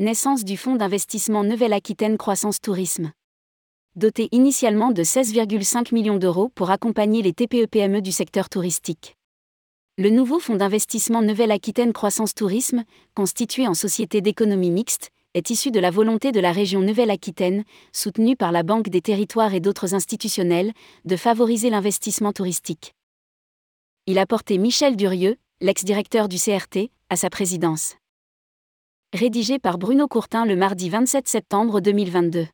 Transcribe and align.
Naissance 0.00 0.46
du 0.46 0.56
fonds 0.56 0.76
d'investissement 0.76 1.44
Nouvelle-Aquitaine 1.44 2.16
Croissance 2.16 2.58
Tourisme. 2.58 3.12
Doté 3.96 4.30
initialement 4.32 4.92
de 4.92 5.02
16,5 5.02 5.92
millions 5.92 6.16
d'euros 6.16 6.48
pour 6.54 6.70
accompagner 6.70 7.20
les 7.20 7.34
TPE-PME 7.34 8.00
du 8.00 8.10
secteur 8.10 8.48
touristique. 8.48 9.18
Le 9.98 10.08
nouveau 10.08 10.40
fonds 10.40 10.56
d'investissement 10.56 11.20
Nouvelle-Aquitaine 11.20 11.92
Croissance 11.92 12.34
Tourisme, 12.34 12.84
constitué 13.14 13.68
en 13.68 13.74
société 13.74 14.22
d'économie 14.22 14.70
mixte, 14.70 15.10
est 15.34 15.50
issu 15.50 15.70
de 15.70 15.80
la 15.80 15.90
volonté 15.90 16.32
de 16.32 16.40
la 16.40 16.52
région 16.52 16.80
Nouvelle-Aquitaine, 16.80 17.64
soutenue 17.92 18.36
par 18.36 18.52
la 18.52 18.62
Banque 18.62 18.88
des 18.88 19.02
Territoires 19.02 19.52
et 19.52 19.60
d'autres 19.60 19.92
institutionnels, 19.94 20.72
de 21.04 21.16
favoriser 21.16 21.68
l'investissement 21.68 22.32
touristique. 22.32 22.94
Il 24.06 24.18
a 24.18 24.24
porté 24.24 24.56
Michel 24.56 24.96
Durieux, 24.96 25.36
l'ex-directeur 25.60 26.30
du 26.30 26.38
CRT, 26.38 26.90
à 27.10 27.16
sa 27.16 27.28
présidence. 27.28 27.99
Rédigé 29.12 29.58
par 29.58 29.76
Bruno 29.76 30.06
Courtin 30.06 30.46
le 30.46 30.54
mardi 30.54 30.88
27 30.88 31.26
septembre 31.26 31.80
2022. 31.80 32.46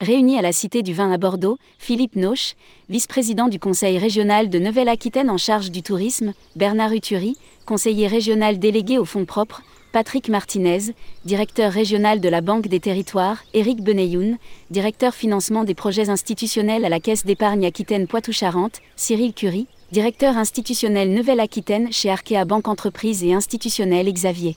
Réunis 0.00 0.38
à 0.38 0.42
la 0.42 0.52
Cité 0.52 0.84
du 0.84 0.94
Vin 0.94 1.10
à 1.10 1.18
Bordeaux, 1.18 1.58
Philippe 1.80 2.14
Noche, 2.14 2.54
vice-président 2.88 3.48
du 3.48 3.58
Conseil 3.58 3.98
régional 3.98 4.50
de 4.50 4.60
Nouvelle-Aquitaine 4.60 5.30
en 5.30 5.36
charge 5.36 5.72
du 5.72 5.82
tourisme, 5.82 6.32
Bernard 6.54 6.92
Uturi, 6.92 7.36
conseiller 7.66 8.06
régional 8.06 8.60
délégué 8.60 8.98
au 8.98 9.04
fonds 9.04 9.24
propres, 9.24 9.62
Patrick 9.92 10.28
Martinez, 10.28 10.94
directeur 11.24 11.72
régional 11.72 12.20
de 12.20 12.28
la 12.28 12.40
Banque 12.40 12.68
des 12.68 12.78
Territoires, 12.78 13.42
Éric 13.52 13.82
Beneyoun, 13.82 14.38
directeur 14.70 15.12
financement 15.12 15.64
des 15.64 15.74
projets 15.74 16.08
institutionnels 16.08 16.84
à 16.84 16.88
la 16.88 17.00
Caisse 17.00 17.26
d'épargne 17.26 17.66
Aquitaine 17.66 18.06
Poitou-Charentes, 18.06 18.80
Cyril 18.94 19.34
Curie, 19.34 19.66
directeur 19.90 20.36
institutionnel 20.36 21.14
Nouvelle-Aquitaine 21.14 21.90
chez 21.90 22.10
Arkea 22.10 22.44
Banque 22.44 22.68
Entreprise 22.68 23.24
et 23.24 23.32
Institutionnel 23.32 24.12
Xavier. 24.12 24.56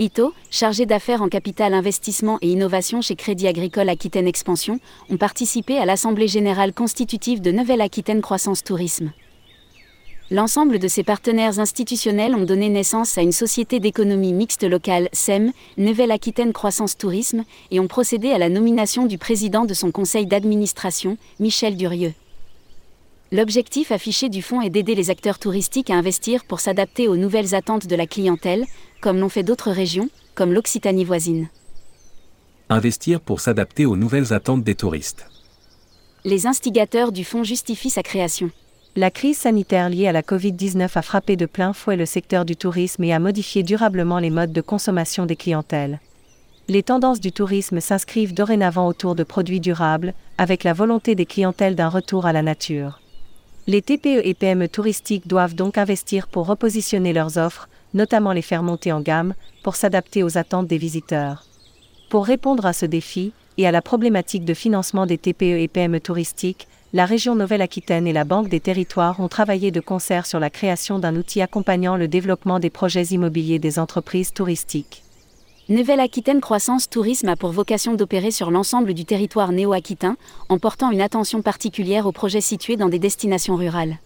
Ito, 0.00 0.34
chargé 0.50 0.84
d'affaires 0.84 1.22
en 1.22 1.28
capital 1.28 1.74
investissement 1.74 2.38
et 2.40 2.48
innovation 2.48 3.00
chez 3.02 3.14
Crédit 3.14 3.46
Agricole 3.46 3.88
Aquitaine 3.88 4.26
Expansion, 4.26 4.80
ont 5.10 5.16
participé 5.16 5.78
à 5.78 5.84
l'Assemblée 5.84 6.26
générale 6.26 6.72
constitutive 6.72 7.40
de 7.40 7.52
Nouvelle-Aquitaine 7.52 8.20
Croissance 8.20 8.64
Tourisme. 8.64 9.12
L'ensemble 10.32 10.80
de 10.80 10.88
ces 10.88 11.04
partenaires 11.04 11.60
institutionnels 11.60 12.34
ont 12.34 12.44
donné 12.44 12.68
naissance 12.68 13.18
à 13.18 13.22
une 13.22 13.32
société 13.32 13.78
d'économie 13.78 14.32
mixte 14.32 14.64
locale, 14.64 15.08
SEM, 15.12 15.52
Nouvelle-Aquitaine 15.78 16.52
Croissance 16.52 16.96
Tourisme, 16.98 17.44
et 17.70 17.78
ont 17.78 17.86
procédé 17.86 18.32
à 18.32 18.38
la 18.38 18.48
nomination 18.48 19.06
du 19.06 19.18
président 19.18 19.66
de 19.66 19.74
son 19.74 19.92
conseil 19.92 20.26
d'administration, 20.26 21.16
Michel 21.38 21.76
Durieux. 21.76 22.14
L'objectif 23.34 23.92
affiché 23.92 24.28
du 24.28 24.42
fonds 24.42 24.60
est 24.60 24.68
d'aider 24.68 24.94
les 24.94 25.08
acteurs 25.08 25.38
touristiques 25.38 25.88
à 25.88 25.94
investir 25.94 26.44
pour 26.44 26.60
s'adapter 26.60 27.08
aux 27.08 27.16
nouvelles 27.16 27.54
attentes 27.54 27.86
de 27.86 27.96
la 27.96 28.06
clientèle, 28.06 28.66
comme 29.00 29.18
l'ont 29.18 29.30
fait 29.30 29.42
d'autres 29.42 29.70
régions, 29.70 30.10
comme 30.34 30.52
l'Occitanie 30.52 31.06
voisine. 31.06 31.48
Investir 32.68 33.22
pour 33.22 33.40
s'adapter 33.40 33.86
aux 33.86 33.96
nouvelles 33.96 34.34
attentes 34.34 34.64
des 34.64 34.74
touristes. 34.74 35.26
Les 36.26 36.46
instigateurs 36.46 37.10
du 37.10 37.24
fonds 37.24 37.42
justifient 37.42 37.88
sa 37.88 38.02
création. 38.02 38.50
La 38.96 39.10
crise 39.10 39.38
sanitaire 39.38 39.88
liée 39.88 40.08
à 40.08 40.12
la 40.12 40.20
Covid-19 40.20 40.90
a 40.94 41.00
frappé 41.00 41.36
de 41.36 41.46
plein 41.46 41.72
fouet 41.72 41.96
le 41.96 42.04
secteur 42.04 42.44
du 42.44 42.54
tourisme 42.54 43.02
et 43.02 43.14
a 43.14 43.18
modifié 43.18 43.62
durablement 43.62 44.18
les 44.18 44.28
modes 44.28 44.52
de 44.52 44.60
consommation 44.60 45.24
des 45.24 45.36
clientèles. 45.36 46.00
Les 46.68 46.82
tendances 46.82 47.20
du 47.20 47.32
tourisme 47.32 47.80
s'inscrivent 47.80 48.34
dorénavant 48.34 48.86
autour 48.86 49.14
de 49.14 49.24
produits 49.24 49.60
durables, 49.60 50.12
avec 50.36 50.64
la 50.64 50.74
volonté 50.74 51.14
des 51.14 51.26
clientèles 51.26 51.76
d'un 51.76 51.88
retour 51.88 52.26
à 52.26 52.34
la 52.34 52.42
nature. 52.42 53.01
Les 53.68 53.80
TPE 53.80 54.22
et 54.24 54.34
PME 54.34 54.68
touristiques 54.68 55.28
doivent 55.28 55.54
donc 55.54 55.78
investir 55.78 56.26
pour 56.26 56.46
repositionner 56.46 57.12
leurs 57.12 57.38
offres, 57.38 57.68
notamment 57.94 58.32
les 58.32 58.42
faire 58.42 58.64
monter 58.64 58.90
en 58.90 59.00
gamme, 59.00 59.34
pour 59.62 59.76
s'adapter 59.76 60.24
aux 60.24 60.36
attentes 60.36 60.66
des 60.66 60.78
visiteurs. 60.78 61.44
Pour 62.10 62.26
répondre 62.26 62.66
à 62.66 62.72
ce 62.72 62.86
défi, 62.86 63.32
et 63.58 63.66
à 63.66 63.70
la 63.70 63.82
problématique 63.82 64.44
de 64.44 64.54
financement 64.54 65.06
des 65.06 65.18
TPE 65.18 65.60
et 65.60 65.68
PME 65.68 66.00
touristiques, 66.00 66.66
la 66.92 67.06
région 67.06 67.36
Nouvelle-Aquitaine 67.36 68.06
et 68.06 68.12
la 68.12 68.24
Banque 68.24 68.48
des 68.48 68.60
Territoires 68.60 69.20
ont 69.20 69.28
travaillé 69.28 69.70
de 69.70 69.80
concert 69.80 70.26
sur 70.26 70.40
la 70.40 70.50
création 70.50 70.98
d'un 70.98 71.14
outil 71.16 71.40
accompagnant 71.40 71.96
le 71.96 72.08
développement 72.08 72.58
des 72.58 72.70
projets 72.70 73.04
immobiliers 73.04 73.58
des 73.58 73.78
entreprises 73.78 74.32
touristiques. 74.32 75.01
Nouvelle-Aquitaine 75.72 76.42
Croissance 76.42 76.90
Tourisme 76.90 77.30
a 77.30 77.36
pour 77.36 77.50
vocation 77.50 77.94
d'opérer 77.94 78.30
sur 78.30 78.50
l'ensemble 78.50 78.92
du 78.92 79.06
territoire 79.06 79.52
néo-aquitain, 79.52 80.18
en 80.50 80.58
portant 80.58 80.90
une 80.90 81.00
attention 81.00 81.40
particulière 81.40 82.06
aux 82.06 82.12
projets 82.12 82.42
situés 82.42 82.76
dans 82.76 82.90
des 82.90 82.98
destinations 82.98 83.56
rurales. 83.56 83.96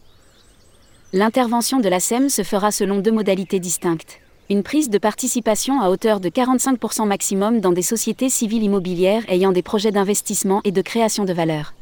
L'intervention 1.12 1.80
de 1.80 1.88
la 1.88 1.98
SEM 1.98 2.28
se 2.28 2.44
fera 2.44 2.70
selon 2.70 3.00
deux 3.00 3.10
modalités 3.10 3.58
distinctes. 3.58 4.20
Une 4.48 4.62
prise 4.62 4.90
de 4.90 4.98
participation 4.98 5.80
à 5.80 5.90
hauteur 5.90 6.20
de 6.20 6.28
45% 6.28 7.04
maximum 7.04 7.58
dans 7.58 7.72
des 7.72 7.82
sociétés 7.82 8.28
civiles 8.28 8.62
immobilières 8.62 9.24
ayant 9.26 9.50
des 9.50 9.62
projets 9.62 9.90
d'investissement 9.90 10.60
et 10.62 10.70
de 10.70 10.82
création 10.82 11.24
de 11.24 11.32
valeur 11.32 11.74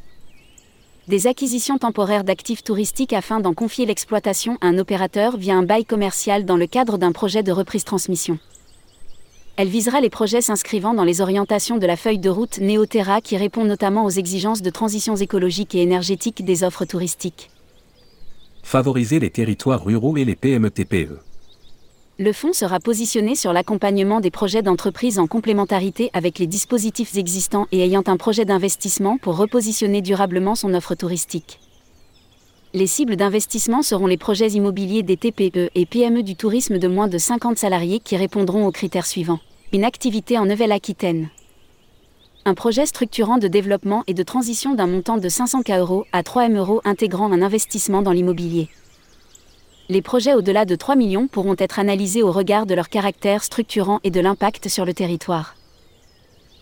des 1.07 1.27
acquisitions 1.27 1.77
temporaires 1.77 2.23
d'actifs 2.23 2.63
touristiques 2.63 3.13
afin 3.13 3.39
d'en 3.39 3.53
confier 3.53 3.85
l'exploitation 3.85 4.57
à 4.61 4.65
un 4.65 4.79
opérateur 4.79 5.37
via 5.37 5.53
un 5.53 5.61
bail 5.61 5.85
commercial 5.85 6.45
dans 6.45 6.57
le 6.57 6.65
cadre 6.65 6.97
d'un 6.97 7.11
projet 7.11 7.43
de 7.43 7.51
reprise-transmission. 7.51 8.39
Elle 9.57 9.69
visera 9.69 10.01
les 10.01 10.09
projets 10.09 10.41
s'inscrivant 10.41 10.93
dans 10.93 11.05
les 11.05 11.21
orientations 11.21 11.77
de 11.77 11.87
la 11.87 11.95
feuille 11.95 12.19
de 12.19 12.29
route 12.29 12.57
Néoterra 12.57 13.21
qui 13.21 13.37
répond 13.37 13.63
notamment 13.63 14.03
aux 14.03 14.09
exigences 14.09 14.61
de 14.61 14.69
transitions 14.69 15.15
écologiques 15.15 15.75
et 15.75 15.81
énergétiques 15.81 16.43
des 16.43 16.63
offres 16.65 16.83
touristiques. 16.83 17.49
Favoriser 18.63 19.19
les 19.19 19.29
territoires 19.29 19.85
ruraux 19.85 20.17
et 20.17 20.25
les 20.25 20.35
PME-TPE 20.35 21.19
le 22.17 22.31
fonds 22.31 22.53
sera 22.53 22.79
positionné 22.79 23.35
sur 23.35 23.51
l'accompagnement 23.51 24.21
des 24.21 24.31
projets 24.31 24.61
d'entreprise 24.61 25.19
en 25.19 25.27
complémentarité 25.27 26.09
avec 26.13 26.39
les 26.39 26.47
dispositifs 26.47 27.17
existants 27.17 27.67
et 27.73 27.83
ayant 27.83 28.03
un 28.07 28.15
projet 28.15 28.45
d'investissement 28.45 29.17
pour 29.17 29.35
repositionner 29.35 30.01
durablement 30.01 30.55
son 30.55 30.73
offre 30.73 30.95
touristique. 30.95 31.59
Les 32.75 32.87
cibles 32.87 33.15
d'investissement 33.15 33.81
seront 33.81 34.05
les 34.05 34.17
projets 34.17 34.49
immobiliers 34.49 35.01
des 35.01 35.15
TPE 35.15 35.69
et 35.73 35.85
PME 35.85 36.23
du 36.23 36.35
tourisme 36.35 36.77
de 36.77 36.89
moins 36.89 37.07
de 37.07 37.17
50 37.17 37.57
salariés 37.57 38.01
qui 38.01 38.17
répondront 38.17 38.67
aux 38.67 38.71
critères 38.71 39.05
suivants. 39.05 39.39
Une 39.71 39.85
activité 39.85 40.37
en 40.37 40.45
Nouvelle-Aquitaine. 40.45 41.29
Un 42.43 42.53
projet 42.53 42.85
structurant 42.85 43.37
de 43.37 43.47
développement 43.47 44.03
et 44.07 44.13
de 44.13 44.23
transition 44.23 44.75
d'un 44.75 44.87
montant 44.87 45.15
de 45.15 45.29
500 45.29 45.61
K 45.63 45.69
euros 45.79 46.03
à 46.11 46.21
3 46.21 46.47
M 46.47 46.57
euros 46.57 46.81
intégrant 46.83 47.31
un 47.31 47.41
investissement 47.41 48.01
dans 48.01 48.11
l'immobilier 48.11 48.67
les 49.87 50.01
projets 50.01 50.33
au-delà 50.33 50.65
de 50.65 50.75
3 50.75 50.95
millions 50.95 51.27
pourront 51.27 51.55
être 51.59 51.77
analysés 51.77 52.23
au 52.23 52.31
regard 52.31 52.65
de 52.65 52.73
leur 52.73 52.89
caractère 52.89 53.43
structurant 53.43 53.99
et 54.03 54.09
de 54.09 54.19
l'impact 54.19 54.67
sur 54.67 54.83
le 54.83 54.95
territoire. 54.95 55.55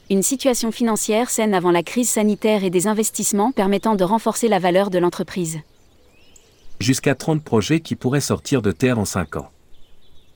Une 0.09 0.23
situation 0.23 0.73
financière 0.73 1.29
saine 1.29 1.53
avant 1.53 1.71
la 1.71 1.83
crise 1.83 2.09
sanitaire 2.09 2.65
et 2.65 2.69
des 2.69 2.87
investissements 2.87 3.53
permettant 3.53 3.95
de 3.95 4.03
renforcer 4.03 4.49
la 4.49 4.59
valeur 4.59 4.89
de 4.89 4.99
l'entreprise. 4.99 5.61
Jusqu'à 6.83 7.15
30 7.15 7.41
projets 7.41 7.79
qui 7.79 7.95
pourraient 7.95 8.19
sortir 8.19 8.61
de 8.61 8.73
terre 8.73 8.99
en 8.99 9.05
5 9.05 9.37
ans. 9.37 9.49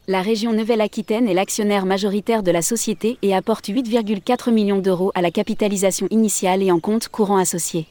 La 0.07 0.21
région 0.21 0.53
Nouvelle-Aquitaine 0.53 1.27
est 1.27 1.33
l'actionnaire 1.33 1.85
majoritaire 1.85 2.41
de 2.41 2.51
la 2.51 2.61
société 2.61 3.17
et 3.21 3.35
apporte 3.35 3.67
8,4 3.67 4.53
millions 4.53 4.79
d'euros 4.79 5.11
à 5.13 5.21
la 5.21 5.29
capitalisation 5.29 6.07
initiale 6.09 6.63
et 6.63 6.71
en 6.71 6.79
compte 6.79 7.09
courant 7.09 7.35
associé. 7.35 7.85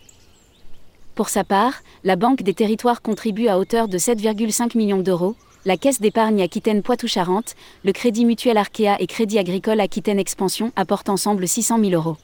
Pour 1.14 1.28
sa 1.28 1.44
part, 1.44 1.74
la 2.02 2.16
Banque 2.16 2.42
des 2.42 2.54
Territoires 2.54 3.02
contribue 3.02 3.48
à 3.48 3.58
hauteur 3.58 3.88
de 3.88 3.98
7,5 3.98 4.74
millions 4.74 5.02
d'euros, 5.02 5.36
la 5.66 5.76
Caisse 5.76 6.00
d'épargne 6.00 6.40
Aquitaine 6.40 6.82
Poitou-Charentes, 6.82 7.56
le 7.84 7.92
Crédit 7.92 8.24
Mutuel 8.24 8.56
Arkea 8.56 8.96
et 9.00 9.06
Crédit 9.06 9.38
Agricole 9.38 9.80
Aquitaine 9.80 10.18
Expansion 10.18 10.72
apportent 10.76 11.10
ensemble 11.10 11.46
600 11.46 11.78
000 11.78 11.90
euros. 11.92 12.16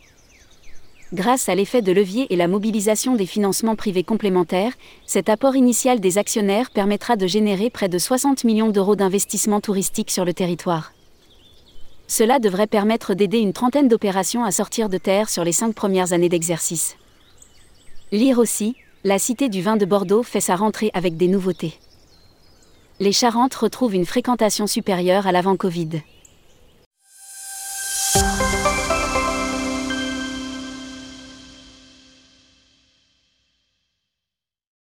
Grâce 1.13 1.51
à 1.51 1.55
l'effet 1.55 1.83
de 1.83 1.93
levier 1.93 2.33
et 2.33 2.37
la 2.37 2.49
mobilisation 2.49 3.17
des 3.17 3.27
financements 3.27 3.77
privés 3.77 4.03
complémentaires, 4.03 4.73
cet 5.05 5.29
apport 5.29 5.57
initial 5.57 6.01
des 6.01 6.17
actionnaires 6.17 6.71
permettra 6.71 7.17
de 7.17 7.27
générer 7.27 7.69
près 7.69 7.91
de 7.91 7.99
60 7.99 8.45
millions 8.45 8.71
d'euros 8.71 8.97
d'investissements 8.97 9.61
touristiques 9.61 10.11
sur 10.11 10.25
le 10.25 10.33
territoire. 10.33 10.93
Cela 12.09 12.39
devrait 12.39 12.67
permettre 12.67 13.13
d'aider 13.13 13.41
une 13.41 13.53
trentaine 13.53 13.89
d'opérations 13.89 14.43
à 14.43 14.53
sortir 14.53 14.89
de 14.89 14.97
terre 14.97 15.29
sur 15.29 15.45
les 15.45 15.53
cinq 15.53 15.75
premières 15.75 16.15
années 16.15 16.31
d'exercice. 16.31 16.97
Lire 18.11 18.39
aussi, 18.39 18.75
la 19.05 19.19
Cité 19.19 19.51
du 19.51 19.61
vin 19.61 19.77
de 19.77 19.85
Bordeaux 19.85 20.23
fait 20.23 20.41
sa 20.41 20.57
rentrée 20.57 20.91
avec 20.95 21.19
des 21.19 21.29
nouveautés. 21.29 21.75
Les 23.01 23.13
Charentes 23.13 23.55
retrouvent 23.55 23.95
une 23.95 24.07
fréquentation 24.07 24.67
supérieure 24.67 25.27
à 25.27 25.33
l'avant-Covid. 25.33 26.01